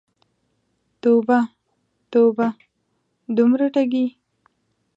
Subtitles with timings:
[1.01, 1.39] توبه،
[2.11, 2.47] توبه،
[3.37, 4.07] دومره ټګې!